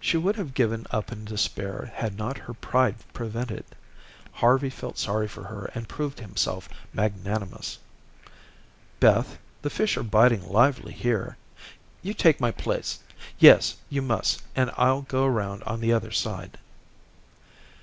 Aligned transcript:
She 0.00 0.16
would 0.16 0.36
have 0.36 0.54
given 0.54 0.86
up 0.90 1.12
in 1.12 1.26
despair 1.26 1.92
had 1.96 2.16
not 2.16 2.38
her 2.38 2.54
pride 2.54 2.94
prevented. 3.12 3.66
Harvey 4.32 4.70
felt 4.70 4.96
sorry 4.96 5.28
for 5.28 5.44
her 5.44 5.70
and 5.74 5.86
proved 5.86 6.18
himself 6.20 6.66
magnanimous. 6.94 7.76
"Beth, 9.00 9.36
the 9.60 9.68
fish 9.68 9.98
are 9.98 10.02
biting 10.02 10.48
lively 10.50 10.94
here. 10.94 11.36
You 12.00 12.14
take 12.14 12.40
my 12.40 12.52
place 12.52 13.00
yes, 13.38 13.76
you 13.90 14.00
must, 14.00 14.40
and 14.56 14.70
I'll 14.78 15.02
go 15.02 15.26
around 15.26 15.62
on 15.64 15.80
the 15.80 15.92
other 15.92 16.10
side." 16.10 16.56